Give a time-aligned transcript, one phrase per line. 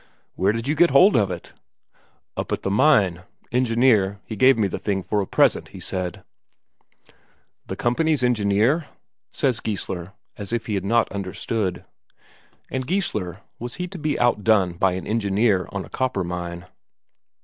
[0.33, 1.53] "Where did you get hold of it?"
[2.35, 3.21] "Up at the mine.
[3.51, 6.23] Engineer, he gave me the thing for a present, he said."
[7.67, 8.87] "The company's engineer?"
[9.31, 11.85] says Geissler, as if he had not understood.
[12.71, 16.65] And Geissler, was he to be outdone by an engineer on a copper mine?